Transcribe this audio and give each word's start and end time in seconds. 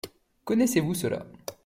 Connaissez-vous 0.43 0.95
cela? 0.95 1.23